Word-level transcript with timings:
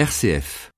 RCF. 0.00 0.70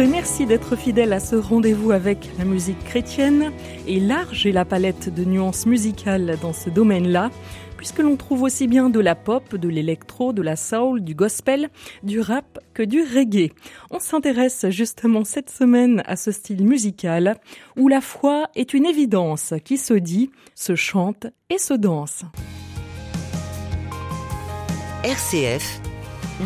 Et 0.00 0.06
merci 0.06 0.46
d'être 0.46 0.76
fidèle 0.76 1.12
à 1.12 1.18
ce 1.18 1.34
rendez-vous 1.34 1.90
avec 1.90 2.30
la 2.38 2.44
musique 2.44 2.82
chrétienne 2.84 3.52
et 3.86 3.98
large 3.98 4.46
et 4.46 4.52
la 4.52 4.64
palette 4.64 5.12
de 5.12 5.24
nuances 5.24 5.66
musicales 5.66 6.38
dans 6.40 6.52
ce 6.52 6.70
domaine-là 6.70 7.30
puisque 7.76 7.98
l'on 7.98 8.16
trouve 8.16 8.42
aussi 8.42 8.68
bien 8.68 8.90
de 8.90 9.00
la 9.00 9.14
pop, 9.14 9.56
de 9.56 9.68
l'électro, 9.68 10.32
de 10.32 10.42
la 10.42 10.56
soul, 10.56 11.00
du 11.00 11.14
gospel, 11.14 11.68
du 12.02 12.20
rap 12.20 12.58
que 12.74 12.82
du 12.82 13.02
reggae. 13.02 13.52
On 13.90 13.98
s'intéresse 13.98 14.66
justement 14.68 15.24
cette 15.24 15.50
semaine 15.50 16.02
à 16.06 16.16
ce 16.16 16.30
style 16.32 16.64
musical 16.64 17.36
où 17.76 17.88
la 17.88 18.00
foi 18.00 18.48
est 18.54 18.74
une 18.74 18.86
évidence 18.86 19.54
qui 19.64 19.78
se 19.78 19.94
dit, 19.94 20.30
se 20.54 20.76
chante 20.76 21.26
et 21.50 21.58
se 21.58 21.74
danse. 21.74 22.22
RCF, 25.04 25.80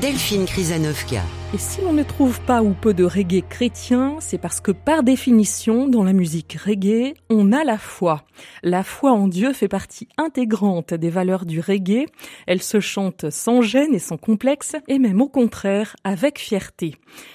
Delphine 0.01 0.47
Krizanovka. 0.47 1.23
Et 1.55 1.59
si 1.59 1.83
l'on 1.83 1.93
ne 1.93 2.03
trouve 2.03 2.41
pas 2.41 2.63
ou 2.63 2.73
peu 2.73 2.95
de 2.95 3.05
reggae 3.05 3.45
chrétien, 3.47 4.17
c'est 4.21 4.39
parce 4.39 4.63
que 4.63 4.73
par 4.73 5.03
définition, 5.03 5.87
dans 5.87 6.03
la 6.03 6.15
musique 6.15 6.55
reggae, 6.55 7.13
on 7.29 7.53
a 7.53 7.63
la 7.63 7.77
foi. 7.77 8.25
La 8.63 8.83
foi 8.83 9.13
en 9.13 9.29
Dieu 9.29 9.53
fait 9.53 9.69
partie 9.69 10.09
intégrante 10.17 10.95
des 10.95 11.11
valeurs 11.11 11.45
du 11.45 11.61
reggae. 11.61 12.07
Elle 12.47 12.63
se 12.63 12.81
chante 12.81 13.29
sans 13.29 13.61
gêne 13.61 13.95
et 13.95 13.99
sans 13.99 14.17
complexe, 14.17 14.77
et 14.89 14.99
même 14.99 15.21
au 15.21 15.29
contraire, 15.29 15.95
avec 16.05 16.39
fierté. 16.39 16.95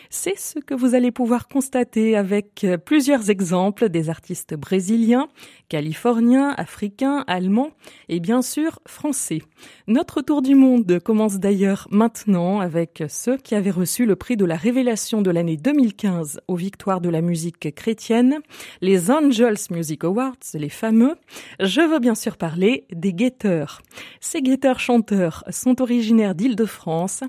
C'est 0.10 0.38
ce 0.40 0.58
que 0.58 0.74
vous 0.74 0.96
allez 0.96 1.12
pouvoir 1.12 1.48
constater 1.48 2.16
avec 2.16 2.66
plusieurs 2.86 3.30
exemples 3.30 3.90
des 3.90 4.10
artistes 4.10 4.56
brésiliens, 4.56 5.28
californiens, 5.70 6.56
africains, 6.58 7.24
allemands 7.28 7.70
et 8.10 8.20
bien 8.20 8.42
sûr 8.42 8.80
français. 8.88 9.44
Notre 9.88 10.22
tour 10.22 10.42
du 10.42 10.56
monde 10.56 11.00
commence 11.04 11.40
d'ailleurs 11.40 11.88
maintenant 11.92 12.62
avec 12.62 13.04
ceux 13.10 13.38
qui 13.38 13.54
avaient 13.54 13.70
reçu 13.70 14.07
le 14.08 14.16
prix 14.16 14.38
de 14.38 14.46
la 14.46 14.56
révélation 14.56 15.22
de 15.22 15.30
l'année 15.30 15.58
2015 15.58 16.40
aux 16.48 16.56
victoires 16.56 17.02
de 17.02 17.10
la 17.10 17.22
musique 17.22 17.76
chrétienne, 17.76 18.40
les 18.82 19.12
Angels 19.12 19.58
Music 19.70 20.04
Awards, 20.06 20.38
les 20.54 20.70
fameux. 20.70 21.16
Je 21.60 21.82
veux 21.82 22.00
bien 22.00 22.16
sûr 22.16 22.38
parler 22.38 22.86
des 22.92 23.14
guetteurs. 23.14 23.82
Ces 24.22 24.42
guetteurs 24.42 24.80
chanteurs 24.80 25.44
sont 25.50 25.82
originaires 25.82 26.34
d'Île-de-France 26.34 27.24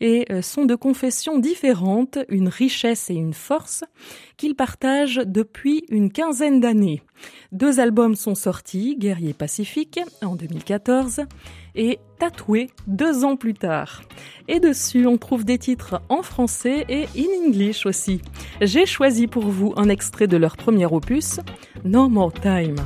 et 0.00 0.26
euh, 0.30 0.42
sont 0.42 0.66
de 0.66 0.74
confessions 0.74 1.38
différentes, 1.38 2.18
une 2.28 2.48
richesse 2.48 3.10
et 3.10 3.14
une 3.14 3.34
force 3.34 3.82
qu'ils 4.38 4.54
partagent 4.54 5.20
depuis 5.26 5.84
une 5.90 6.10
quinzaine 6.10 6.60
d'années. 6.60 7.02
Deux 7.52 7.80
albums 7.80 8.14
sont 8.14 8.34
sortis, 8.34 8.96
Guerrier 8.96 9.34
Pacifique 9.34 10.00
en 10.22 10.36
2014 10.36 11.22
et 11.74 11.98
Tatoué 12.18 12.70
deux 12.86 13.24
ans 13.24 13.36
plus 13.36 13.54
tard. 13.54 14.02
Et 14.48 14.60
dessus, 14.60 15.06
on 15.06 15.18
trouve 15.18 15.44
des 15.44 15.58
titres 15.58 16.00
en 16.08 16.22
français 16.22 16.86
et 16.88 17.04
in 17.16 17.46
English 17.48 17.84
aussi. 17.84 18.22
J'ai 18.62 18.86
choisi 18.86 19.26
pour 19.26 19.46
vous 19.48 19.74
un 19.76 19.88
extrait 19.88 20.26
de 20.26 20.36
leur 20.36 20.56
premier 20.56 20.86
opus, 20.86 21.40
No 21.84 22.08
More 22.08 22.32
Time. 22.32 22.76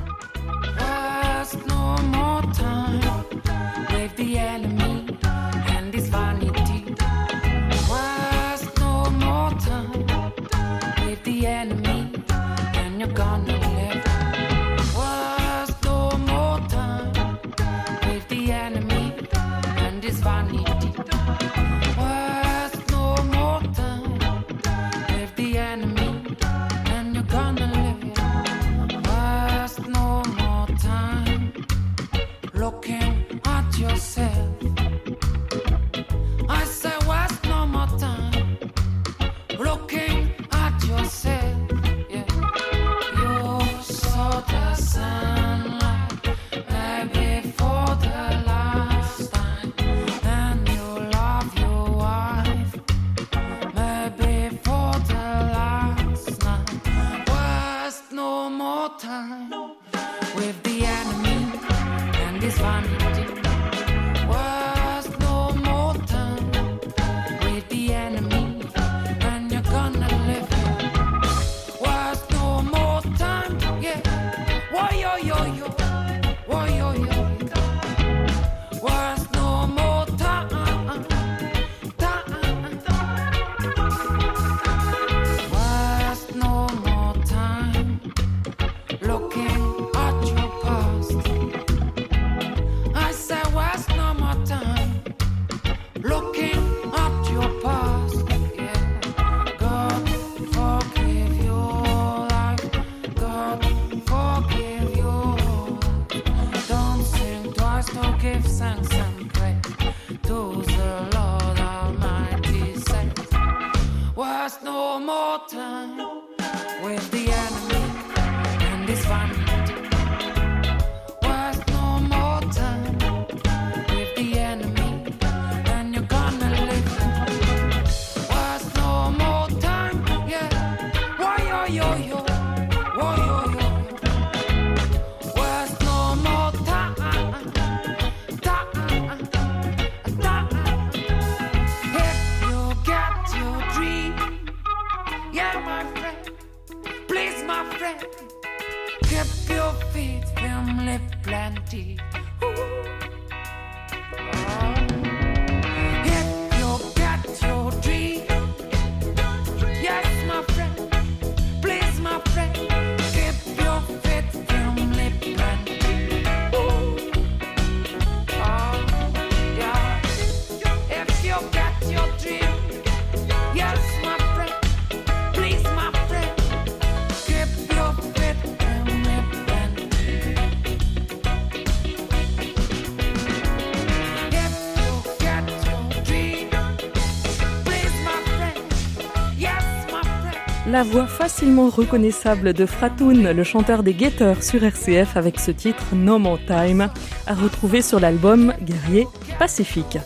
La 190.82 190.88
voix 190.88 191.06
facilement 191.06 191.68
reconnaissable 191.68 192.54
de 192.54 192.66
Fratoun, 192.66 193.30
le 193.30 193.44
chanteur 193.44 193.84
des 193.84 193.94
Guetteurs 193.94 194.42
sur 194.42 194.64
RCF 194.64 195.16
avec 195.16 195.38
ce 195.38 195.52
titre 195.52 195.94
No 195.94 196.18
More 196.18 196.40
Time, 196.44 196.90
à 197.28 197.34
retrouver 197.34 197.82
sur 197.82 198.00
l'album 198.00 198.52
Guerrier 198.60 199.06
Pacifique. 199.38 199.98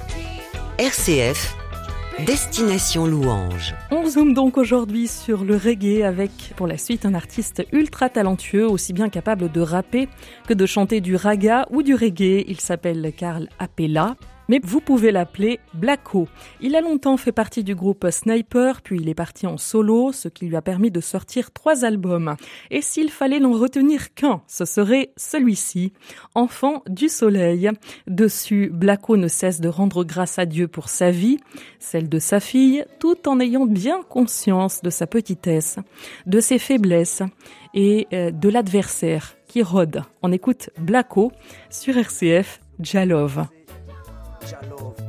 RCF, 0.77 1.57
Destination 2.27 3.07
Louange. 3.07 3.75
On 3.91 4.07
zoome 4.07 4.35
donc 4.35 4.59
aujourd'hui 4.59 5.09
sur 5.09 5.45
le 5.45 5.57
reggae 5.57 6.03
avec 6.03 6.53
pour 6.57 6.67
la 6.67 6.77
suite 6.77 7.07
un 7.07 7.15
artiste 7.15 7.67
ultra 7.73 8.11
talentueux, 8.11 8.69
aussi 8.69 8.93
bien 8.93 9.09
capable 9.09 9.51
de 9.51 9.63
rapper 9.63 10.11
que 10.47 10.53
de 10.53 10.67
chanter 10.67 11.01
du 11.01 11.17
raga 11.17 11.67
ou 11.71 11.83
du 11.83 11.95
reggae. 11.95 12.45
Il 12.49 12.61
s'appelle 12.61 13.15
Karl 13.17 13.49
Appela 13.59 14.15
mais 14.49 14.61
vous 14.63 14.81
pouvez 14.81 15.13
l'appeler 15.13 15.61
Blacko. 15.75 16.29
Il 16.61 16.77
a 16.77 16.81
longtemps 16.81 17.17
fait 17.17 17.33
partie 17.33 17.65
du 17.65 17.75
groupe 17.75 18.07
Sniper, 18.11 18.83
puis 18.83 18.99
il 19.01 19.09
est 19.09 19.15
parti 19.15 19.47
en 19.47 19.57
solo, 19.57 20.13
ce 20.13 20.29
qui 20.29 20.47
lui 20.47 20.57
a 20.57 20.63
permis 20.63 20.91
de 20.91 21.01
sortir 21.01 21.53
trois 21.53 21.85
albums. 21.85 22.37
Et 22.71 22.83
s'il 22.83 23.11
fallait 23.11 23.41
n'en 23.41 23.53
retenir 23.53 24.15
qu'un, 24.15 24.43
ce 24.47 24.65
serait 24.65 25.13
celui-ci, 25.17 25.93
Enfant 26.35 26.83
du 26.89 27.09
Soleil. 27.09 27.71
Dessus, 28.07 28.71
Blacko 28.73 29.17
ne 29.17 29.29
cesse 29.29 29.61
de 29.61 29.69
rendre 29.69 30.05
grâce 30.05 30.39
à 30.39 30.47
Dieu 30.47 30.69
pour 30.69 30.89
sa 30.89 31.11
vie, 31.11 31.39
celle 31.79 32.09
de 32.09 32.19
sa 32.19 32.41
fille, 32.41 32.85
tout 33.01 33.29
en 33.29 33.41
ayant 33.41 33.67
bien 33.67 34.03
conscience 34.03 34.83
de 34.83 34.91
sa 34.91 35.07
petitesse, 35.07 35.79
de 36.27 36.41
ses 36.41 36.59
faiblesses 36.59 37.23
et 37.75 38.07
euh, 38.13 38.31
de 38.31 38.49
l'adversaire 38.49 39.37
qui 39.47 39.63
rôde. 39.63 40.03
On 40.23 40.33
écoute 40.33 40.71
Blacko 40.79 41.33
sur 41.71 41.97
RCF 41.97 42.61
Jalove. 42.81 43.47
Shalom. 44.47 44.95
pour 44.95 44.95
le 44.99 45.06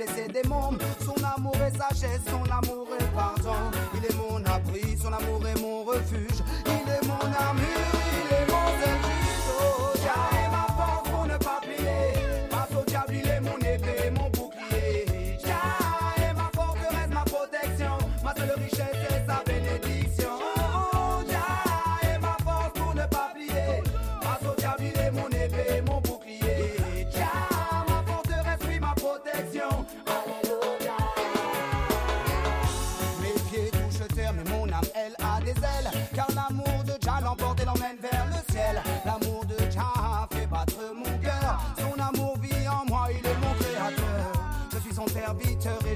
et 0.00 0.06
ses 0.06 0.28
démons. 0.28 0.70
Son 1.04 1.14
amour 1.36 1.56
et 1.56 1.76
sagesse, 1.76 2.22
son 2.30 2.41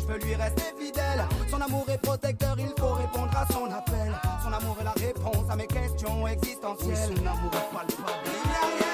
veux 0.06 0.18
lui 0.18 0.34
rester 0.34 0.62
fidèle. 0.78 1.24
Son 1.50 1.60
amour 1.60 1.86
est 1.88 1.98
protecteur, 1.98 2.56
il 2.58 2.72
faut 2.78 2.94
répondre 2.94 3.32
à 3.36 3.46
son 3.52 3.66
appel. 3.66 4.12
Son 4.42 4.52
amour 4.52 4.76
est 4.80 4.84
la 4.84 4.92
réponse 4.92 5.50
à 5.50 5.56
mes 5.56 5.66
questions 5.66 6.26
existentielles. 6.26 7.16
son 7.16 7.26
amour 7.26 7.52
est 7.52 7.74
palpable. 7.74 8.85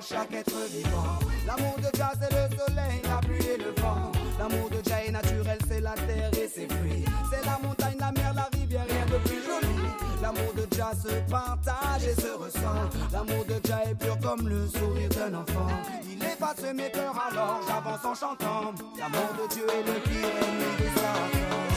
Chaque 0.00 0.32
être 0.32 0.66
vivant. 0.70 1.18
L'amour 1.46 1.76
de 1.78 1.96
Jah, 1.96 2.12
c'est 2.20 2.32
le 2.32 2.56
soleil, 2.56 3.00
la 3.04 3.18
pluie 3.18 3.46
et 3.46 3.58
le 3.58 3.80
vent. 3.80 4.12
L'amour 4.38 4.70
de 4.70 4.88
Jah 4.88 5.04
est 5.04 5.10
naturel, 5.10 5.58
c'est 5.68 5.80
la 5.80 5.92
terre 5.92 6.30
et 6.32 6.48
ses 6.48 6.66
fruits. 6.66 7.04
C'est 7.30 7.44
la 7.44 7.58
montagne, 7.62 7.96
la 7.98 8.12
mer, 8.12 8.32
la 8.34 8.48
rivière, 8.52 8.84
rien 8.88 9.06
de 9.06 9.18
plus 9.24 9.42
joli. 9.44 9.74
L'amour 10.22 10.54
de 10.56 10.66
Jah 10.74 10.92
se 10.94 11.30
partage 11.30 12.04
et 12.04 12.20
se 12.20 12.28
ressent. 12.28 12.88
L'amour 13.12 13.44
de 13.44 13.60
Jah 13.66 13.82
est 13.84 13.94
pur 13.94 14.18
comme 14.20 14.48
le 14.48 14.66
sourire 14.68 15.08
d'un 15.10 15.34
enfant. 15.34 15.68
Il 16.10 16.22
efface 16.22 16.74
mes 16.74 16.88
peurs 16.88 17.18
alors 17.30 17.60
j'avance 17.66 18.04
en 18.04 18.14
chantant. 18.14 18.72
L'amour 18.98 19.30
de 19.38 19.54
Dieu 19.54 19.66
est 19.68 19.86
le 19.86 20.00
pire 20.00 20.32
ennemi 20.42 20.76
des 20.78 21.00
enfants. 21.00 21.73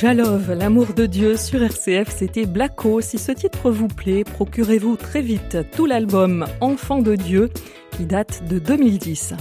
Jalove, 0.00 0.52
l'amour 0.52 0.94
de 0.94 1.06
Dieu 1.06 1.36
sur 1.36 1.60
RCF, 1.60 2.14
c'était 2.14 2.46
Blacko. 2.46 3.00
Si 3.00 3.18
ce 3.18 3.32
titre 3.32 3.72
vous 3.72 3.88
plaît, 3.88 4.22
procurez-vous 4.22 4.94
très 4.94 5.20
vite 5.20 5.58
tout 5.74 5.86
l'album 5.86 6.46
Enfant 6.60 7.02
de 7.02 7.16
Dieu 7.16 7.50
qui 7.96 8.04
date 8.04 8.44
de 8.48 8.60
2010. 8.60 9.34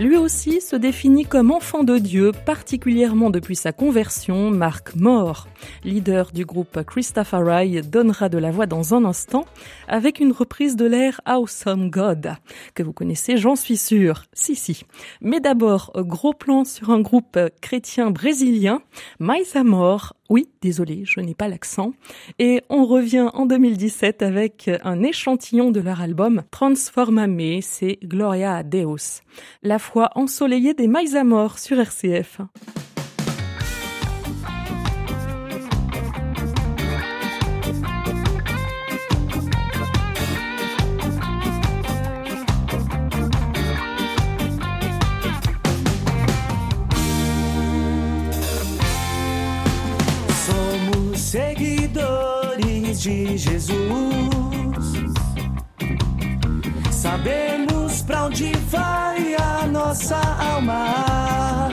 Lui 0.00 0.16
aussi 0.16 0.62
se 0.62 0.76
définit 0.76 1.26
comme 1.26 1.50
enfant 1.50 1.84
de 1.84 1.98
Dieu, 1.98 2.32
particulièrement 2.46 3.28
depuis 3.28 3.54
sa 3.54 3.70
conversion. 3.70 4.50
Mark 4.50 4.94
Moore, 4.96 5.46
leader 5.84 6.32
du 6.32 6.46
groupe 6.46 6.82
Christopher 6.84 7.42
donnera 7.82 8.30
de 8.30 8.38
la 8.38 8.50
voix 8.50 8.64
dans 8.64 8.94
un 8.94 9.04
instant 9.04 9.44
avec 9.88 10.18
une 10.18 10.32
reprise 10.32 10.74
de 10.74 10.86
l'air 10.86 11.20
Awesome 11.26 11.90
God, 11.90 12.32
que 12.74 12.82
vous 12.82 12.94
connaissez, 12.94 13.36
j'en 13.36 13.56
suis 13.56 13.76
sûr. 13.76 14.22
Si, 14.32 14.56
si. 14.56 14.84
Mais 15.20 15.38
d'abord, 15.38 15.92
gros 15.94 16.32
plan 16.32 16.64
sur 16.64 16.88
un 16.88 17.02
groupe 17.02 17.38
chrétien 17.60 18.10
brésilien, 18.10 18.80
Mais 19.18 19.54
Amor, 19.54 20.14
oui, 20.30 20.48
désolé, 20.62 21.02
je 21.04 21.20
n'ai 21.20 21.34
pas 21.34 21.48
l'accent. 21.48 21.92
Et 22.38 22.62
on 22.70 22.86
revient 22.86 23.28
en 23.34 23.46
2017 23.46 24.22
avec 24.22 24.70
un 24.84 25.02
échantillon 25.02 25.72
de 25.72 25.80
leur 25.80 26.00
album 26.00 26.42
Transformame, 26.52 27.60
c'est 27.60 27.98
Gloria 28.04 28.56
a 28.56 28.62
Deus. 28.62 29.22
La 29.64 29.80
foi 29.80 30.10
ensoleillée 30.14 30.72
des 30.72 30.86
Maïsamores 30.86 31.58
sur 31.58 31.80
RCF. 31.80 32.40
De 53.00 53.38
Jesus. 53.38 53.78
Sabemos 56.90 58.02
para 58.02 58.26
onde 58.26 58.52
vai 58.68 59.34
a 59.36 59.66
nossa 59.66 60.18
alma. 60.38 61.68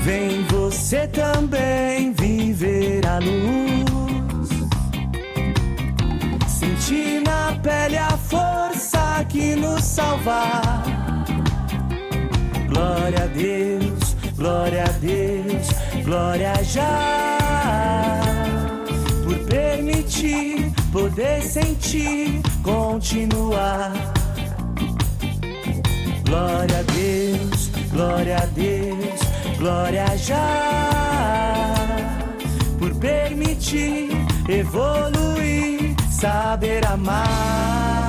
Vem 0.00 0.42
você 0.44 1.06
também 1.08 2.14
viver 2.14 3.06
a 3.06 3.18
luz. 3.18 4.48
Sentir 6.48 7.20
na 7.20 7.54
pele 7.62 7.98
a 7.98 8.16
força 8.16 9.22
que 9.28 9.54
nos 9.54 9.84
salva. 9.84 10.62
Glória 12.70 13.24
a 13.24 13.26
Deus, 13.26 14.16
glória 14.36 14.84
a 14.84 14.88
Deus 14.98 15.68
Glória 16.04 16.52
já 16.64 18.43
permitir, 20.24 20.72
poder 20.92 21.42
sentir, 21.42 22.42
continuar. 22.62 23.92
Glória 26.24 26.78
a 26.78 26.82
Deus, 26.82 27.70
glória 27.92 28.36
a 28.38 28.46
Deus, 28.46 29.20
glória 29.58 30.16
já 30.16 31.74
por 32.78 32.94
permitir 32.96 34.10
evoluir, 34.48 35.94
saber 36.10 36.84
amar. 36.86 38.03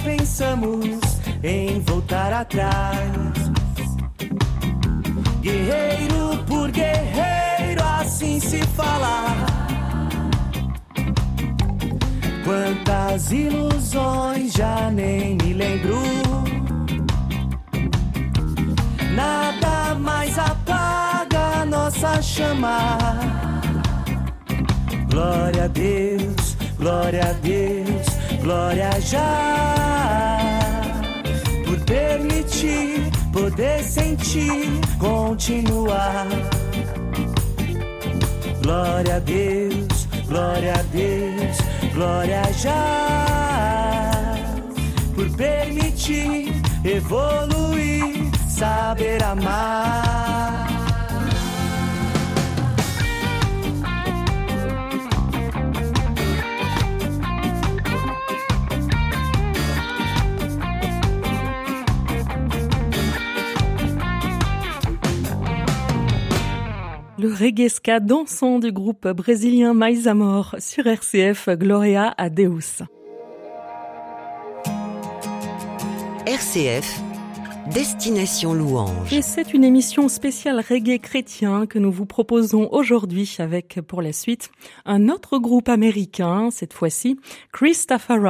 Pensamos 0.00 1.00
em 1.42 1.80
voltar 1.80 2.32
atrás. 2.32 3.10
Guerreiro 5.40 6.44
por 6.46 6.70
guerreiro, 6.70 7.82
assim 8.00 8.40
se 8.40 8.62
fala. 8.68 9.34
Quantas 12.44 13.30
ilusões 13.30 14.52
já 14.52 14.90
nem 14.90 15.36
me 15.36 15.52
lembro. 15.52 15.98
Nada 19.14 19.94
mais 19.94 20.38
apaga 20.38 21.64
nossa 21.64 22.20
chama. 22.22 22.98
Glória 25.10 25.64
a 25.64 25.68
Deus, 25.68 26.56
glória 26.78 27.22
a 27.22 27.32
Deus 27.32 28.07
glória 28.42 28.90
já 29.00 30.48
por 31.64 31.78
permitir, 31.84 33.10
poder 33.32 33.82
sentir, 33.82 34.80
continuar. 34.98 36.26
Glória 38.62 39.16
a 39.16 39.18
Deus, 39.20 40.08
glória 40.26 40.74
a 40.74 40.82
Deus, 40.82 41.58
glória 41.94 42.42
já 42.52 44.34
por 45.14 45.30
permitir 45.36 46.52
evoluir, 46.84 48.30
saber 48.48 49.22
amar. 49.22 50.77
Le 67.20 67.34
reggae 67.34 67.68
ska 67.68 67.98
dansant 67.98 68.60
du 68.60 68.70
groupe 68.70 69.08
brésilien 69.08 69.74
Mais 69.74 70.06
Amor 70.06 70.54
sur 70.60 70.86
RCF 70.86 71.48
Gloria 71.48 72.14
a 72.16 72.30
Deus. 72.30 72.84
RCF 76.26 77.02
Destination 77.74 78.54
Louange. 78.54 79.12
Et 79.12 79.22
c'est 79.22 79.52
une 79.52 79.64
émission 79.64 80.08
spéciale 80.08 80.60
reggae 80.60 81.00
chrétien 81.00 81.66
que 81.66 81.80
nous 81.80 81.90
vous 81.90 82.06
proposons 82.06 82.68
aujourd'hui 82.70 83.34
avec 83.40 83.80
pour 83.80 84.00
la 84.00 84.12
suite 84.12 84.52
un 84.84 85.08
autre 85.08 85.38
groupe 85.38 85.68
américain, 85.68 86.50
cette 86.52 86.72
fois-ci 86.72 87.18
Christopher 87.52 88.20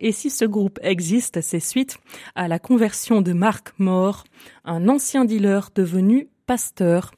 Et 0.00 0.12
si 0.12 0.30
ce 0.30 0.44
groupe 0.44 0.78
existe, 0.82 1.40
c'est 1.40 1.58
suite 1.58 1.98
à 2.36 2.46
la 2.46 2.60
conversion 2.60 3.22
de 3.22 3.32
Mark 3.32 3.74
Moore, 3.80 4.22
un 4.64 4.88
ancien 4.88 5.24
dealer 5.24 5.70
devenu 5.74 6.28
pasteur 6.46 7.12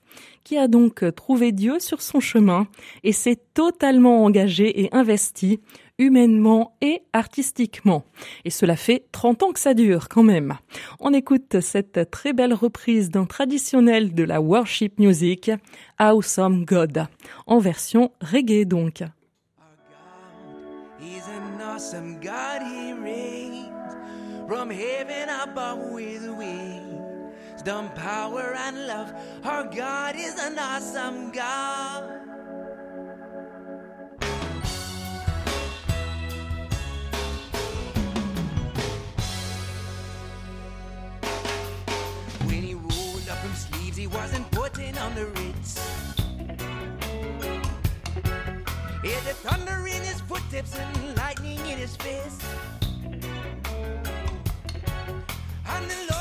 qui 0.44 0.56
a 0.56 0.68
donc 0.68 1.04
trouvé 1.14 1.52
Dieu 1.52 1.78
sur 1.78 2.00
son 2.00 2.20
chemin 2.20 2.66
et 3.04 3.12
s'est 3.12 3.40
totalement 3.54 4.24
engagé 4.24 4.82
et 4.82 4.94
investi 4.94 5.60
humainement 5.98 6.76
et 6.80 7.02
artistiquement. 7.12 8.04
Et 8.44 8.50
cela 8.50 8.76
fait 8.76 9.04
30 9.12 9.42
ans 9.42 9.52
que 9.52 9.60
ça 9.60 9.74
dure 9.74 10.08
quand 10.08 10.22
même. 10.22 10.56
On 11.00 11.12
écoute 11.12 11.60
cette 11.60 12.10
très 12.10 12.32
belle 12.32 12.54
reprise 12.54 13.10
d'un 13.10 13.26
traditionnel 13.26 14.14
de 14.14 14.22
la 14.22 14.40
worship 14.40 14.98
music, 14.98 15.50
Awesome 15.98 16.64
God, 16.64 17.06
en 17.46 17.58
version 17.58 18.12
reggae 18.20 18.64
donc. 18.64 19.02
Wisdom, 27.58 27.90
power, 27.96 28.54
and 28.56 28.86
love. 28.86 29.12
Our 29.44 29.64
God 29.64 30.14
is 30.16 30.38
an 30.38 30.56
awesome 30.58 31.32
God. 31.32 32.04
When 42.44 42.62
he 42.62 42.74
rolled 42.74 43.28
up 43.28 43.38
him 43.38 43.54
sleeves, 43.54 43.96
he 43.96 44.06
wasn't 44.06 44.48
putting 44.52 44.96
on 44.98 45.14
the 45.16 45.26
Ritz. 45.26 45.80
He 49.02 49.10
had 49.10 49.24
the 49.24 49.34
thunder 49.34 49.86
in 49.88 50.02
his 50.02 50.20
footsteps 50.20 50.78
and 50.78 51.16
lightning 51.16 51.58
in 51.58 51.78
his 51.78 51.96
fist. 51.96 52.40
And 55.70 55.90
the 55.90 56.06
Lord, 56.10 56.17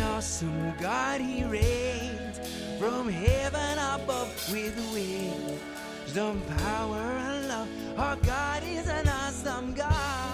awesome 0.00 0.74
God, 0.80 1.20
He 1.20 1.44
reigns 1.44 2.40
from 2.78 3.08
heaven 3.08 3.78
above 3.78 4.32
with 4.52 4.76
wings 4.92 5.60
wisdom, 6.08 6.42
power, 6.58 6.96
and 6.96 7.48
love. 7.48 7.68
Our 7.98 8.16
God 8.16 8.62
is 8.64 8.88
an 8.88 9.08
awesome 9.08 9.74
God. 9.74 10.27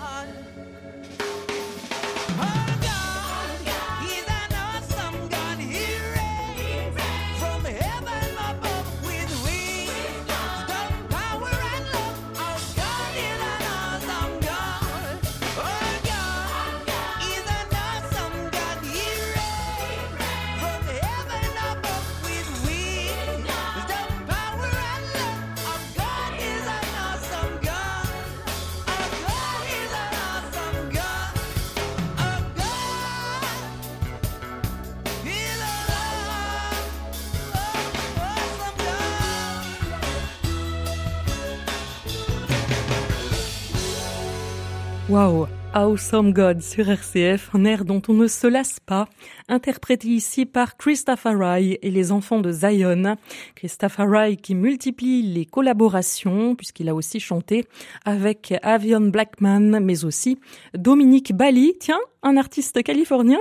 Wow, 45.11 45.49
Awesome 45.75 46.33
God 46.33 46.63
sur 46.63 46.89
RCF, 46.89 47.51
un 47.53 47.67
air 47.67 47.85
dont 47.85 48.01
on 48.09 48.15
ne 48.15 48.27
se 48.27 48.47
lasse 48.47 48.81
pas, 48.81 49.07
interprété 49.49 50.09
ici 50.09 50.47
par 50.47 50.79
Christopher 50.79 51.39
Rye 51.39 51.79
et 51.83 51.91
les 51.91 52.11
enfants 52.11 52.41
de 52.41 52.51
Zion. 52.51 53.17
Christopher 53.55 54.09
Rye 54.09 54.37
qui 54.39 54.55
multiplie 54.55 55.23
les 55.23 55.45
collaborations, 55.45 56.55
puisqu'il 56.55 56.89
a 56.89 56.95
aussi 56.95 57.21
chanté 57.21 57.67
avec 58.07 58.55
Avion 58.63 59.03
Blackman, 59.03 59.81
mais 59.81 60.07
aussi 60.07 60.39
Dominique 60.73 61.35
Bali, 61.35 61.75
tiens, 61.79 62.01
un 62.23 62.39
artiste 62.39 62.83
californien 62.83 63.41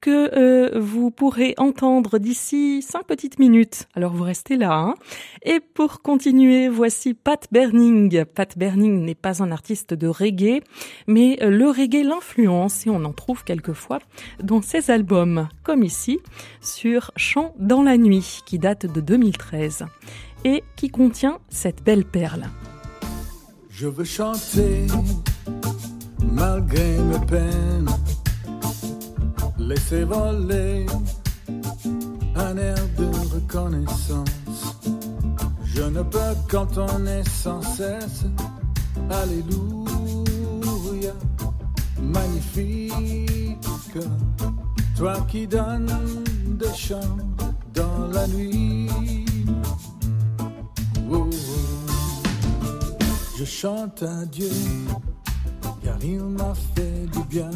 que 0.00 0.30
euh, 0.36 0.78
vous 0.78 1.10
pourrez 1.10 1.54
entendre 1.58 2.18
d'ici 2.18 2.82
cinq 2.82 3.04
petites 3.04 3.38
minutes. 3.38 3.88
Alors 3.94 4.12
vous 4.12 4.24
restez 4.24 4.56
là. 4.56 4.72
Hein 4.72 4.94
et 5.42 5.60
pour 5.60 6.02
continuer, 6.02 6.68
voici 6.68 7.14
Pat 7.14 7.46
Berning. 7.50 8.24
Pat 8.24 8.56
Berning 8.56 9.04
n'est 9.04 9.14
pas 9.14 9.42
un 9.42 9.50
artiste 9.50 9.94
de 9.94 10.06
reggae, 10.06 10.62
mais 11.06 11.38
euh, 11.42 11.50
le 11.50 11.68
reggae 11.68 12.04
l'influence 12.04 12.86
et 12.86 12.90
on 12.90 13.04
en 13.04 13.12
trouve 13.12 13.44
quelquefois 13.44 13.98
dans 14.42 14.62
ses 14.62 14.90
albums, 14.90 15.48
comme 15.62 15.82
ici 15.82 16.20
sur 16.60 17.10
Chant 17.16 17.54
dans 17.58 17.82
la 17.82 17.96
nuit, 17.96 18.40
qui 18.46 18.58
date 18.58 18.86
de 18.86 19.00
2013 19.00 19.86
et 20.44 20.62
qui 20.76 20.88
contient 20.88 21.38
cette 21.48 21.82
belle 21.82 22.04
perle. 22.04 22.46
Je 23.70 23.86
veux 23.86 24.04
chanter 24.04 24.86
malgré 26.32 26.98
mes 26.98 27.26
peines, 27.26 27.88
laisser 29.68 30.04
voler 30.04 30.86
un 32.34 32.56
air 32.56 32.78
de 32.96 33.06
reconnaissance. 33.34 34.76
Je 35.64 35.82
ne 35.82 36.02
peux 36.02 36.34
cantonner 36.50 37.22
sans 37.24 37.60
cesse, 37.60 38.24
Alléluia, 39.10 41.12
magnifique, 42.00 42.94
toi 44.96 45.14
qui 45.28 45.46
donnes 45.46 46.24
des 46.58 46.74
chants 46.74 47.18
dans 47.74 48.08
la 48.12 48.26
nuit. 48.26 48.88
Oh, 51.10 51.12
oh. 51.12 51.30
Je 53.38 53.44
chante 53.44 54.02
à 54.02 54.24
Dieu, 54.24 54.50
car 55.84 55.98
il 56.02 56.22
m'a 56.22 56.54
fait 56.74 57.06
du 57.12 57.22
bien. 57.28 57.50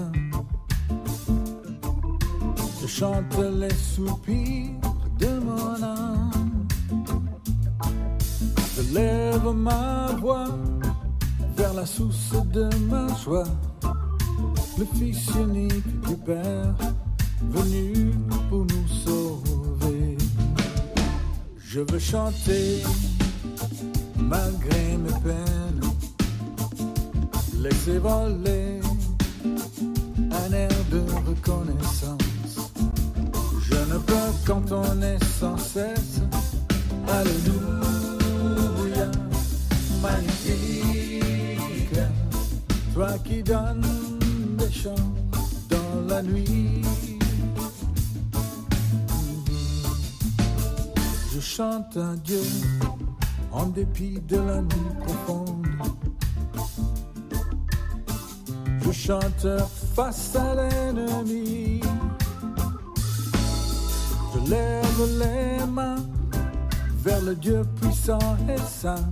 Chante 2.98 3.38
les 3.59 3.74
soupirs 3.74 4.78
de 5.18 5.28
mon 5.38 5.83
âme. 5.83 6.66
Je 8.76 8.94
lève 8.94 9.50
ma 9.55 10.09
voix 10.20 10.48
vers 11.57 11.72
la 11.72 11.87
source 11.87 12.35
de 12.52 12.68
ma 12.90 13.07
joie. 13.24 13.48
Le 14.78 14.85
Fils 14.98 15.26
unique 15.37 16.00
du 16.07 16.16
Père, 16.16 16.74
venu 17.48 18.11
pour 18.50 18.66
nous 18.66 18.88
sauver. 18.88 20.18
Je 21.59 21.81
veux 21.81 21.98
chanter 21.98 22.83
malgré 24.18 24.98
mes 24.98 25.18
peines, 25.24 25.81
laisser 27.59 27.98
voler 27.98 28.81
un 30.31 30.52
air 30.52 30.70
de 30.90 31.00
reconnaissance. 31.26 32.31
Ne 33.92 33.98
peux 33.98 34.14
cantonner 34.46 35.18
sans 35.38 35.59
cesse, 35.59 36.22
Alléluia, 37.09 39.07
magnifique, 40.00 41.98
toi 42.94 43.18
qui 43.22 43.42
donnes 43.42 43.85
des 44.57 44.72
chants 44.72 44.94
dans 45.68 46.09
la 46.09 46.22
nuit. 46.22 46.81
Je 51.35 51.40
chante 51.40 51.94
à 51.98 52.16
Dieu 52.24 52.40
en 53.52 53.66
dépit 53.66 54.22
de 54.26 54.38
la 54.38 54.62
nuit 54.62 54.94
profonde. 55.05 55.66
Je 58.87 58.90
chante 58.90 59.46
face 59.94 60.35
à 60.35 60.55
l'ennemi. 60.55 61.81
Lève 64.52 65.04
les 65.18 65.66
mains 65.66 66.04
vers 67.02 67.22
le 67.22 67.34
Dieu 67.34 67.62
puissant 67.80 68.36
et 68.46 68.60
saint. 68.80 69.10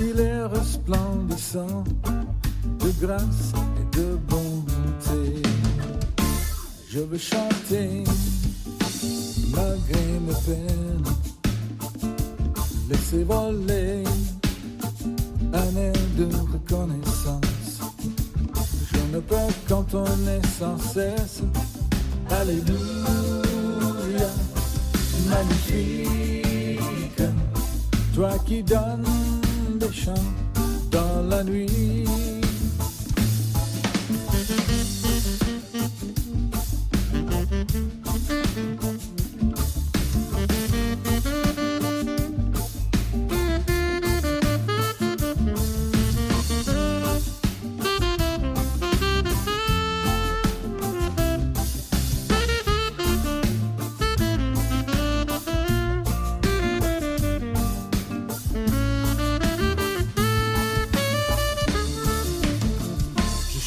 Il 0.00 0.18
est 0.18 0.44
resplendissant 0.46 1.84
de 2.82 2.90
grâce 3.04 3.52
et 3.80 3.96
de 3.98 4.16
bonté. 4.30 5.42
Je 6.88 7.00
veux 7.00 7.18
chanter 7.18 8.04
malgré 9.54 10.04
mes 10.26 10.40
peines 10.46 11.04
laisser 12.88 13.24
voler 13.24 14.04
un 15.52 15.76
air 15.76 15.92
de 16.16 16.28
reconnaissance. 16.50 17.80
Je 18.90 19.14
ne 19.14 19.20
peux 19.20 19.52
cantonner 19.68 20.40
sans 20.58 20.78
cesse. 20.78 21.42
Alléluia, 22.30 23.33
toi 28.14 28.38
qui 28.46 28.62
donnes 28.62 29.04
des 29.78 29.92
chants 29.92 30.14
dans 30.90 31.28
la 31.28 31.42
nuit. 31.42 32.33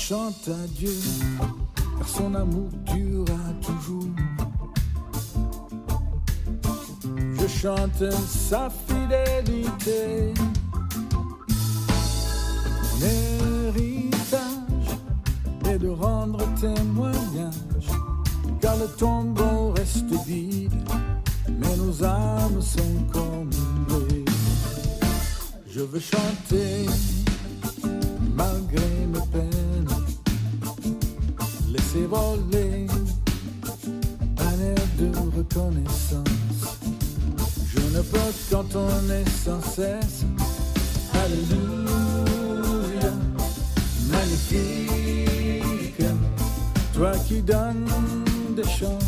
Chante 0.07 0.47
à 0.47 0.67
Dieu, 0.67 0.95
car 1.97 2.07
son 2.07 2.33
amour 2.33 2.69
durera 2.85 3.51
toujours. 3.61 4.05
Je 7.37 7.47
chante 7.47 8.03
sa 8.25 8.69
fidélité. 8.87 10.33
Mon 12.93 13.05
héritage 13.05 14.89
est 15.65 15.77
de 15.77 15.89
rendre 15.89 16.39
témoignage, 16.55 17.89
car 18.61 18.77
le 18.77 18.87
tombeau 18.87 19.73
reste 19.75 20.13
vide, 20.25 20.71
mais 21.49 21.75
nos 21.75 22.01
âmes 22.01 22.61
sont 22.61 23.03
comblées. 23.11 24.23
Je 25.69 25.81
veux 25.81 25.99
chanter 25.99 26.85
malgré 28.37 28.85
mes 29.11 29.25
peines, 29.31 29.56
voler 32.05 32.87
un 34.39 34.59
air 34.61 34.83
de 34.99 35.07
reconnaissance. 35.37 36.77
Je 37.73 37.79
ne 37.95 38.01
peux 38.01 38.33
quand 38.51 38.75
on 38.75 39.09
est 39.11 39.29
sans 39.29 39.61
cesse. 39.61 40.25
Alléluia, 41.13 43.11
magnifique, 44.11 46.05
toi 46.93 47.11
qui 47.27 47.41
donnes 47.41 47.89
des 48.55 48.63
chants 48.63 48.99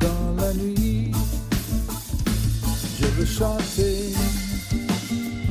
dans 0.00 0.42
la 0.42 0.52
nuit. 0.54 1.12
Je 3.00 3.06
veux 3.06 3.26
chanter 3.26 4.14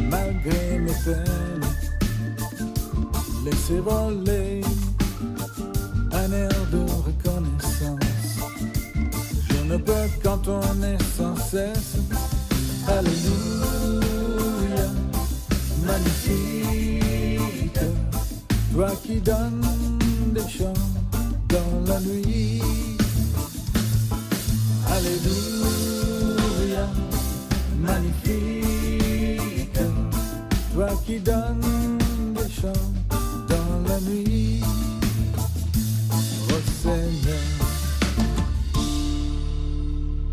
malgré 0.09 0.79
mes 0.79 0.97
peines, 1.05 1.67
laisser 3.45 3.79
voler. 3.79 4.40
Ne 9.71 9.77
peux 9.77 10.09
quand 10.23 10.47
on 10.47 10.83
est 10.83 11.01
sans 11.17 11.35
cesse. 11.35 11.97
Alléluia, 12.87 14.87
magnifique, 15.85 17.79
toi 18.73 18.91
qui 19.03 19.19
donnes 19.21 19.61
des 20.33 20.47
chants 20.49 20.73
dans 21.47 21.83
la 21.87 21.99
nuit. 22.01 22.61
Alléluia, 24.89 26.87
magnifique, 27.79 29.79
toi 30.73 30.89
qui 31.05 31.19
donnes 31.19 31.97
des 32.35 32.49
chants 32.49 32.90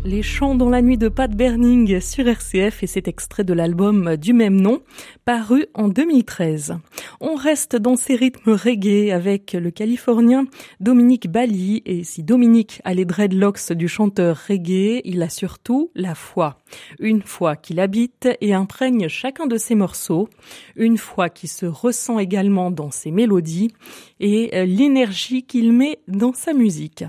Les 0.09 0.23
chants 0.23 0.55
dans 0.55 0.71
la 0.71 0.81
nuit 0.81 0.97
de 0.97 1.07
Pat 1.07 1.29
Berning 1.29 1.99
sur 1.99 2.27
RCF 2.27 2.81
et 2.81 2.87
cet 2.87 3.07
extrait 3.07 3.43
de 3.43 3.53
l'album 3.53 4.17
du 4.17 4.33
même 4.33 4.59
nom, 4.59 4.81
paru 5.23 5.67
en 5.75 5.87
2013. 5.87 6.79
On 7.21 7.35
reste 7.35 7.75
dans 7.75 7.95
ces 7.95 8.15
rythmes 8.15 8.53
reggae 8.53 9.11
avec 9.11 9.53
le 9.53 9.69
Californien 9.69 10.45
Dominique 10.79 11.29
Bali 11.29 11.83
et 11.85 12.03
si 12.03 12.23
Dominique 12.23 12.81
a 12.85 12.95
les 12.95 13.05
dreadlocks 13.05 13.71
du 13.73 13.87
chanteur 13.87 14.35
reggae, 14.47 15.01
il 15.05 15.21
a 15.21 15.29
surtout 15.29 15.91
la 15.93 16.15
foi. 16.15 16.57
Une 16.99 17.21
foi 17.21 17.55
qu'il 17.55 17.79
habite 17.79 18.29
et 18.41 18.55
imprègne 18.55 19.09
chacun 19.09 19.45
de 19.45 19.57
ses 19.57 19.75
morceaux, 19.75 20.27
une 20.75 20.97
foi 20.97 21.29
qui 21.29 21.47
se 21.47 21.67
ressent 21.67 22.17
également 22.17 22.71
dans 22.71 22.89
ses 22.89 23.11
mélodies 23.11 23.75
et 24.19 24.65
l'énergie 24.65 25.43
qu'il 25.43 25.71
met 25.71 25.99
dans 26.07 26.33
sa 26.33 26.53
musique. 26.53 27.03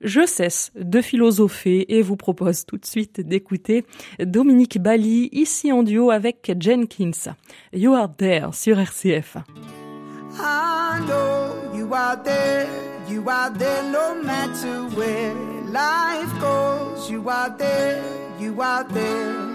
Je 0.00 0.26
cesse 0.26 0.70
de 0.76 1.00
philosopher 1.00 1.86
et 1.88 2.02
vous 2.02 2.16
propose 2.16 2.64
tout 2.64 2.78
de 2.78 2.86
suite 2.86 3.20
d'écouter 3.20 3.84
Dominique 4.20 4.80
Bali 4.80 5.28
ici 5.32 5.72
en 5.72 5.82
duo 5.82 6.10
avec 6.10 6.52
Jenkins. 6.60 7.34
You 7.72 7.94
are 7.94 8.08
there 8.16 8.50
sur 8.52 8.78
RCF. 8.78 9.38
I 10.40 11.00
know 11.06 11.76
you 11.76 11.92
are 11.92 12.16
there, 12.22 12.66
you 13.10 13.28
are 13.28 13.52
there 13.52 13.82
no 13.90 14.22
matter 14.22 14.86
where 14.96 15.34
life 15.72 16.32
goes. 16.40 17.10
You 17.10 17.28
are 17.28 17.50
there, 17.56 18.00
you 18.40 18.60
are 18.60 18.84
there. 18.92 19.47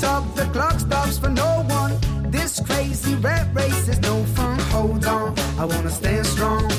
The 0.00 0.48
clock 0.52 0.78
stops 0.78 1.18
for 1.18 1.28
no 1.28 1.64
one. 1.68 1.98
This 2.30 2.60
crazy 2.60 3.16
rat 3.16 3.48
race 3.52 3.88
is 3.88 4.00
no 4.00 4.22
fun. 4.36 4.56
Hold 4.70 5.04
on, 5.04 5.36
I 5.58 5.64
wanna 5.64 5.90
stand 5.90 6.24
strong, 6.24 6.70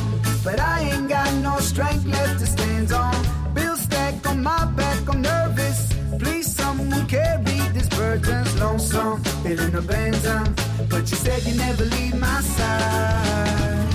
but 0.41 0.57
I 0.57 0.89
ain't 0.91 1.09
got 1.09 1.33
no 1.43 1.57
strength 1.59 2.05
left 2.05 2.39
to 2.39 2.45
stand 2.45 2.93
on. 2.93 3.13
Bill 3.53 3.75
stack 3.75 4.25
on 4.25 4.41
my 4.41 4.63
back, 4.71 4.99
I'm 5.09 5.21
nervous. 5.21 5.91
Please, 6.17 6.47
someone 6.55 7.05
carry 7.07 7.59
this 7.73 7.89
burden's 7.89 8.57
lonesome, 8.57 9.21
feeling 9.43 9.75
abandoned. 9.75 10.55
But 10.89 11.11
you 11.11 11.17
said 11.17 11.43
you 11.43 11.55
never 11.57 11.83
leave 11.83 12.17
my 12.17 12.39
side. 12.39 13.87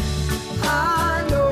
I 0.62 1.24
know 1.30 1.48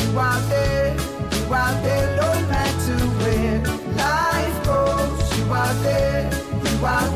you 0.00 0.18
out 0.20 0.48
there, 0.48 0.94
you 0.94 1.42
there, 1.86 2.08
no 2.22 2.30
matter 2.52 2.98
where 3.18 3.58
life 3.96 4.58
goes. 4.64 5.38
You 5.38 5.44
out 5.52 5.82
there, 5.82 6.30
you 6.62 6.86
out 6.86 7.10
there. 7.10 7.15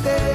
goes. 0.00 0.31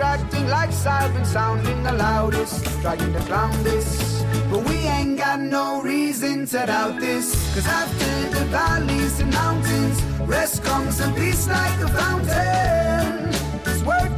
Distracting 0.00 0.48
like 0.48 0.72
sirens 0.72 1.28
sounding 1.28 1.82
the 1.82 1.92
loudest, 1.92 2.64
trying 2.80 3.12
to 3.12 3.20
drown 3.26 3.62
this. 3.62 4.24
But 4.50 4.66
we 4.66 4.76
ain't 4.76 5.18
got 5.18 5.40
no 5.40 5.82
reason 5.82 6.46
to 6.46 6.66
doubt 6.66 6.98
this. 6.98 7.34
Cause 7.54 7.66
after 7.66 8.30
the 8.30 8.44
valleys 8.46 9.20
and 9.20 9.30
mountains, 9.30 10.02
rest 10.22 10.64
comes 10.64 11.00
and 11.00 11.14
peace 11.14 11.46
like 11.46 11.80
a 11.82 11.88
fountain. 11.88 13.30
This 13.62 13.82
word 13.82 14.16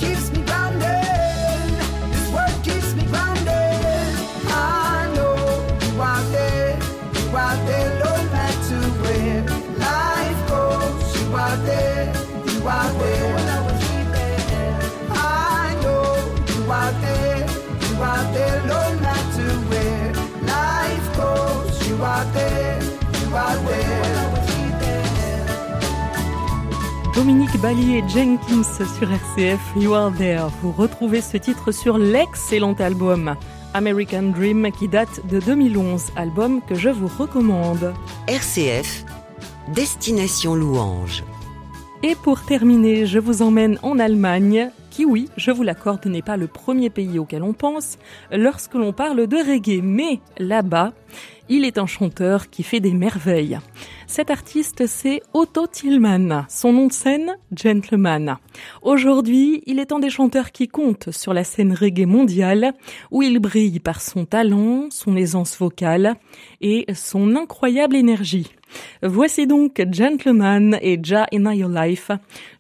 Dominique 27.14 27.60
Bali 27.62 27.96
et 27.96 28.08
Jenkins 28.08 28.62
sur 28.62 29.10
RCF 29.10 29.60
You 29.76 29.94
Are 29.94 30.12
There. 30.12 30.48
Vous 30.60 30.72
retrouvez 30.72 31.22
ce 31.22 31.38
titre 31.38 31.72
sur 31.72 31.96
l'excellent 31.96 32.74
album 32.74 33.34
American 33.72 34.32
Dream 34.34 34.70
qui 34.72 34.86
date 34.86 35.26
de 35.28 35.40
2011, 35.40 36.12
album 36.16 36.60
que 36.68 36.74
je 36.74 36.90
vous 36.90 37.08
recommande. 37.08 37.94
RCF, 38.28 39.04
Destination 39.74 40.54
Louange. 40.54 41.24
Et 42.02 42.14
pour 42.16 42.44
terminer, 42.44 43.06
je 43.06 43.18
vous 43.18 43.40
emmène 43.40 43.78
en 43.82 43.98
Allemagne, 43.98 44.70
qui 44.90 45.06
oui, 45.06 45.28
je 45.36 45.50
vous 45.52 45.62
l'accorde, 45.62 46.04
n'est 46.06 46.20
pas 46.20 46.36
le 46.36 46.48
premier 46.48 46.90
pays 46.90 47.18
auquel 47.18 47.42
on 47.42 47.54
pense 47.54 47.96
lorsque 48.30 48.74
l'on 48.74 48.92
parle 48.92 49.26
de 49.26 49.36
reggae, 49.36 49.80
mais 49.82 50.20
là-bas, 50.38 50.92
Il 51.48 51.64
est 51.64 51.78
un 51.78 51.86
chanteur 51.86 52.50
qui 52.50 52.62
fait 52.62 52.80
des 52.80 52.92
merveilles. 52.92 53.58
Cet 54.06 54.30
artiste, 54.30 54.86
c'est 54.86 55.22
Otto 55.34 55.66
Tillman. 55.66 56.44
Son 56.48 56.72
nom 56.72 56.86
de 56.86 56.92
scène, 56.92 57.36
Gentleman. 57.54 58.36
Aujourd'hui, 58.82 59.62
il 59.66 59.78
est 59.78 59.92
un 59.92 59.98
des 59.98 60.10
chanteurs 60.10 60.52
qui 60.52 60.68
compte 60.68 61.10
sur 61.10 61.34
la 61.34 61.44
scène 61.44 61.74
reggae 61.74 62.06
mondiale, 62.06 62.74
où 63.10 63.22
il 63.22 63.38
brille 63.38 63.80
par 63.80 64.00
son 64.00 64.24
talent, 64.24 64.88
son 64.90 65.16
aisance 65.16 65.58
vocale 65.58 66.14
et 66.60 66.86
son 66.94 67.34
incroyable 67.36 67.96
énergie. 67.96 68.52
Voici 69.02 69.46
donc 69.46 69.82
Gentleman 69.90 70.78
et 70.80 70.98
Jah 71.02 71.26
in 71.32 71.52
Your 71.52 71.68
Life, 71.68 72.10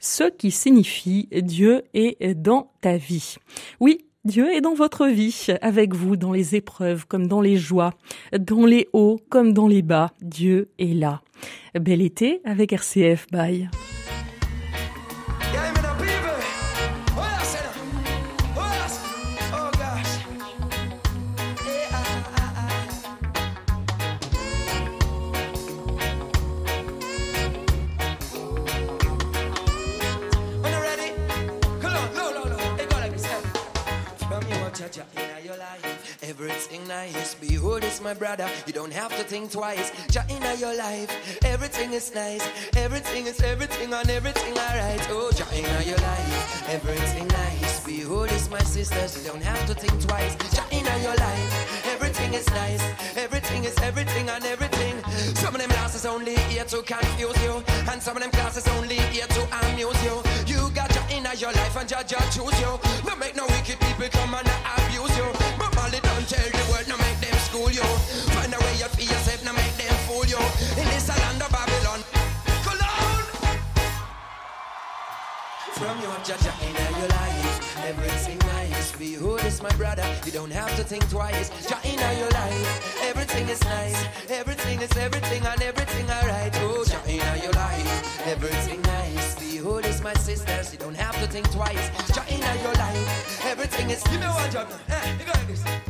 ce 0.00 0.24
qui 0.24 0.50
signifie 0.50 1.28
Dieu 1.32 1.82
est 1.94 2.34
dans 2.34 2.72
ta 2.80 2.96
vie. 2.96 3.36
Oui, 3.80 4.06
Dieu 4.24 4.54
est 4.54 4.60
dans 4.60 4.74
votre 4.74 5.08
vie, 5.08 5.48
avec 5.62 5.94
vous 5.94 6.16
dans 6.16 6.30
les 6.30 6.54
épreuves 6.54 7.06
comme 7.08 7.26
dans 7.26 7.40
les 7.40 7.56
joies, 7.56 7.92
dans 8.38 8.66
les 8.66 8.88
hauts 8.92 9.18
comme 9.28 9.52
dans 9.52 9.66
les 9.66 9.82
bas. 9.82 10.12
Dieu 10.20 10.70
est 10.78 10.94
là. 10.94 11.22
Bel 11.74 12.00
été 12.00 12.40
avec 12.44 12.72
RCF. 12.72 13.26
Bye. 13.32 13.68
My 38.12 38.18
brother. 38.18 38.48
You 38.66 38.72
don't 38.72 38.92
have 38.92 39.16
to 39.16 39.24
think 39.24 39.50
twice. 39.50 39.90
Cha 40.10 40.22
in 40.28 40.42
your 40.58 40.76
life. 40.76 41.10
Everything 41.44 41.92
is 41.92 42.14
nice. 42.14 42.44
Everything 42.76 43.26
is 43.26 43.40
everything 43.40 43.92
and 43.92 44.10
everything 44.10 44.52
alright. 44.58 45.00
Oh, 45.10 45.30
cha 45.32 45.46
in 45.52 45.64
your 45.86 45.96
life. 45.96 46.68
Everything 46.68 47.26
nice. 47.28 47.84
Behold, 47.84 48.30
it's 48.30 48.50
my 48.50 48.62
sisters. 48.76 49.16
You 49.16 49.30
don't 49.30 49.42
have 49.42 49.64
to 49.66 49.74
think 49.74 49.96
twice. 50.06 50.34
Cha 50.54 50.62
in 50.70 50.84
your 51.02 51.16
life. 51.16 51.52
Everything 51.94 52.34
is 52.34 52.46
nice. 52.50 52.82
Everything 53.16 53.64
is 53.64 53.76
everything 53.78 54.28
and 54.28 54.44
everything. 54.44 54.94
Some 55.34 55.54
of 55.54 55.60
them 55.60 55.70
classes 55.70 56.04
only 56.04 56.36
here 56.52 56.64
to 56.64 56.82
confuse 56.82 57.42
you. 57.42 57.62
And 57.90 58.02
some 58.02 58.16
of 58.16 58.22
them 58.22 58.32
classes 58.32 58.66
only 58.76 58.98
here 59.14 59.26
to 59.26 59.42
amuse 59.60 60.00
you. 60.04 60.16
You 60.52 60.70
got 60.74 60.94
your 60.94 61.06
inner 61.16 61.34
your 61.34 61.52
life 61.52 61.76
and 61.76 61.88
judge 61.88 62.12
your 62.12 62.24
choose 62.34 62.58
you. 62.60 62.72
No 63.06 63.16
make 63.16 63.36
no 63.36 63.46
wicked 63.46 63.78
people 63.80 64.08
come 64.12 64.34
and 64.34 64.48
abuse 64.76 65.16
you. 65.16 65.28
But 65.58 65.74
Molly 65.76 66.00
don't 66.02 66.28
tell 66.28 66.48
the 66.56 66.64
world, 66.70 66.88
no 66.88 67.01
school 67.52 67.70
you. 67.70 67.84
Find 68.32 68.54
a 68.54 68.58
way 68.64 68.74
you 68.80 68.88
feel 68.96 69.12
yourself, 69.12 69.44
now 69.44 69.52
make 69.52 69.76
them 69.76 69.94
fool 70.08 70.24
you. 70.24 70.40
In 70.80 70.88
this 70.88 71.08
land 71.08 71.42
of 71.42 71.50
Babylon. 71.52 72.00
Cologne! 72.64 73.28
From 75.76 75.96
your 76.00 76.16
judge 76.24 76.48
in 76.64 76.74
your 77.00 77.10
life, 77.20 77.76
everything 77.84 78.38
nice. 78.56 78.92
Behold, 78.96 79.40
it's 79.44 79.62
my 79.62 79.74
brother. 79.76 80.06
You 80.24 80.32
don't 80.32 80.52
have 80.52 80.74
to 80.76 80.84
think 80.84 81.04
twice. 81.10 81.50
Jah 81.68 81.80
in 81.84 82.00
your 82.18 82.30
life, 82.30 83.02
everything 83.10 83.46
is 83.50 83.62
nice. 83.64 84.00
Everything 84.30 84.80
is 84.80 84.96
everything 84.96 85.44
and 85.44 85.60
everything 85.60 86.06
alright. 86.10 86.52
Oh, 86.64 86.84
Jah 86.84 87.04
in 87.06 87.42
your 87.42 87.52
life, 87.52 88.26
everything 88.26 88.80
nice. 88.80 89.34
Behold, 89.38 89.84
it's 89.84 90.02
my 90.02 90.14
sisters. 90.14 90.72
You 90.72 90.78
don't 90.78 90.96
have 90.96 91.16
to 91.20 91.26
think 91.26 91.50
twice. 91.52 91.86
Jah 92.14 92.24
in 92.30 92.40
your 92.64 92.76
life, 92.84 93.44
everything 93.44 93.90
is. 93.90 94.02
Give 94.04 94.20
me 94.20 94.26
one 94.26 94.50
job. 94.50 94.68
Eh, 94.88 95.18
you 95.18 95.26
go 95.26 95.32
like 95.32 95.48
this. 95.48 95.81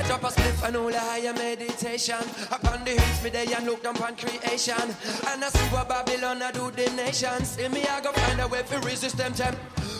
Let 0.00 0.12
up 0.12 0.22
a 0.22 0.28
spliff 0.28 0.66
and 0.66 0.76
all 0.76 0.90
the 0.90 0.98
higher 0.98 1.34
meditation. 1.34 2.24
Upon 2.50 2.82
the 2.84 2.92
hills 2.92 3.22
me 3.22 3.28
day 3.28 3.52
and 3.54 3.66
look 3.66 3.82
down 3.82 3.96
upon 3.96 4.16
creation. 4.16 4.80
And 5.28 5.44
I 5.44 5.48
see 5.50 5.68
what 5.68 5.90
Babylon 5.90 6.40
I 6.40 6.50
do 6.52 6.70
the 6.70 6.88
nation. 6.96 7.44
See 7.44 7.68
me 7.68 7.84
I 7.84 8.00
go 8.00 8.10
find 8.12 8.40
a 8.40 8.48
way 8.48 8.62
to 8.62 8.78
resist 8.78 9.18
them 9.18 9.34
temp. 9.34 9.58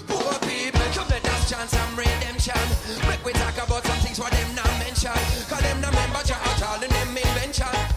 Poor 0.08 0.32
people 0.48 0.88
come 0.96 1.06
let 1.10 1.28
us 1.28 1.50
chance 1.50 1.72
some 1.72 1.96
redemption. 1.96 2.64
Make 3.10 3.22
we 3.26 3.32
talk 3.32 3.56
about 3.60 3.84
some 3.84 4.00
things 4.00 4.18
what 4.18 4.32
them 4.32 4.54
not 4.54 4.72
mention. 4.80 5.12
Cause 5.52 5.60
them 5.60 5.82
the 5.82 5.92
member 5.92 6.24
out 6.32 6.62
all 6.62 6.82
in 6.82 6.88
them 6.88 7.16
invention 7.18 7.89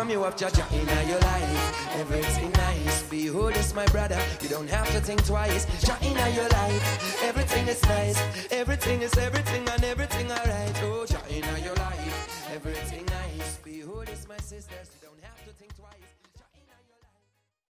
from 0.00 0.08
you 0.08 0.24
up 0.24 0.34
Jaja 0.34 0.64
in 0.72 1.08
your 1.08 1.20
life, 1.20 1.96
everything 2.00 2.50
nice. 2.52 3.02
Behold, 3.10 3.52
it's 3.54 3.74
my 3.74 3.84
brother. 3.86 4.18
You 4.40 4.48
don't 4.48 4.70
have 4.70 4.90
to 4.92 5.00
think 5.00 5.22
twice. 5.26 5.66
Jah 5.86 5.98
in 6.00 6.16
your 6.34 6.48
life, 6.48 7.22
everything 7.22 7.68
is 7.68 7.82
nice. 7.82 8.18
Everything 8.50 9.02
is 9.02 9.14
everything 9.18 9.68
and 9.68 9.84
everything 9.84 10.26
alright. 10.32 10.82
Oh, 10.84 11.04
Jah 11.04 11.20
in 11.28 11.44
your 11.62 11.74
life, 11.74 12.48
everything 12.50 13.04
nice. 13.04 13.58
Behold, 13.62 14.08
it's 14.08 14.26
my 14.26 14.38
sisters. 14.38 14.99